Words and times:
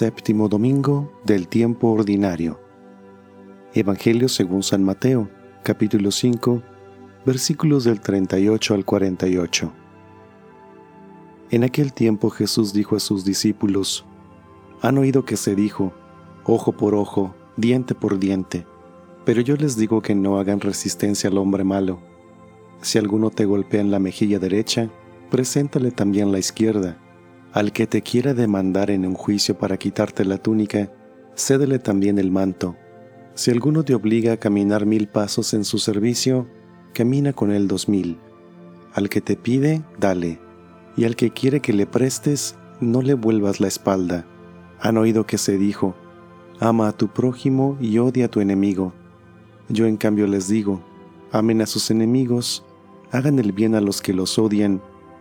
Séptimo 0.00 0.48
domingo 0.48 1.12
del 1.26 1.46
tiempo 1.46 1.88
ordinario. 1.88 2.58
Evangelio 3.74 4.30
según 4.30 4.62
San 4.62 4.82
Mateo, 4.82 5.28
capítulo 5.62 6.10
5, 6.10 6.62
versículos 7.26 7.84
del 7.84 8.00
38 8.00 8.72
al 8.72 8.86
48. 8.86 9.70
En 11.50 11.64
aquel 11.64 11.92
tiempo 11.92 12.30
Jesús 12.30 12.72
dijo 12.72 12.96
a 12.96 12.98
sus 12.98 13.26
discípulos, 13.26 14.06
Han 14.80 14.96
oído 14.96 15.26
que 15.26 15.36
se 15.36 15.54
dijo, 15.54 15.92
ojo 16.44 16.72
por 16.72 16.94
ojo, 16.94 17.34
diente 17.58 17.94
por 17.94 18.18
diente, 18.18 18.64
pero 19.26 19.42
yo 19.42 19.54
les 19.56 19.76
digo 19.76 20.00
que 20.00 20.14
no 20.14 20.38
hagan 20.38 20.60
resistencia 20.60 21.28
al 21.28 21.36
hombre 21.36 21.62
malo. 21.62 22.00
Si 22.80 22.96
alguno 22.96 23.28
te 23.28 23.44
golpea 23.44 23.82
en 23.82 23.90
la 23.90 23.98
mejilla 23.98 24.38
derecha, 24.38 24.88
preséntale 25.30 25.90
también 25.90 26.32
la 26.32 26.38
izquierda 26.38 26.96
al 27.52 27.72
que 27.72 27.86
te 27.86 28.02
quiera 28.02 28.34
demandar 28.34 28.90
en 28.90 29.04
un 29.04 29.14
juicio 29.14 29.58
para 29.58 29.76
quitarte 29.76 30.24
la 30.24 30.38
túnica, 30.38 30.92
cédele 31.34 31.78
también 31.78 32.18
el 32.18 32.30
manto. 32.30 32.76
Si 33.34 33.50
alguno 33.50 33.84
te 33.84 33.94
obliga 33.94 34.34
a 34.34 34.36
caminar 34.36 34.86
mil 34.86 35.08
pasos 35.08 35.54
en 35.54 35.64
su 35.64 35.78
servicio, 35.78 36.48
camina 36.92 37.32
con 37.32 37.50
él 37.52 37.68
dos 37.68 37.88
mil. 37.88 38.18
Al 38.92 39.08
que 39.08 39.20
te 39.20 39.36
pide, 39.36 39.82
dale, 39.98 40.40
y 40.96 41.04
al 41.04 41.16
que 41.16 41.30
quiere 41.30 41.60
que 41.60 41.72
le 41.72 41.86
prestes, 41.86 42.56
no 42.80 43.02
le 43.02 43.14
vuelvas 43.14 43.60
la 43.60 43.68
espalda. 43.68 44.26
Han 44.80 44.96
oído 44.96 45.26
que 45.26 45.38
se 45.38 45.56
dijo, 45.56 45.94
ama 46.58 46.88
a 46.88 46.92
tu 46.92 47.08
prójimo 47.08 47.76
y 47.80 47.98
odia 47.98 48.26
a 48.26 48.28
tu 48.28 48.40
enemigo. 48.40 48.92
Yo 49.68 49.86
en 49.86 49.96
cambio 49.96 50.26
les 50.26 50.48
digo, 50.48 50.82
amen 51.32 51.62
a 51.62 51.66
sus 51.66 51.90
enemigos, 51.90 52.64
hagan 53.12 53.38
el 53.38 53.52
bien 53.52 53.74
a 53.74 53.80
los 53.80 54.02
que 54.02 54.12
los 54.12 54.38
odian, 54.38 54.82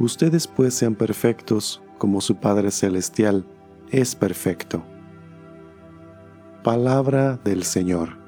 Ustedes 0.00 0.46
pues 0.46 0.72
sean 0.72 0.94
perfectos 0.94 1.82
como 1.98 2.22
su 2.22 2.36
Padre 2.36 2.70
Celestial 2.70 3.44
es 3.90 4.14
perfecto. 4.14 4.82
Palabra 6.64 7.38
del 7.44 7.64
Señor. 7.64 8.19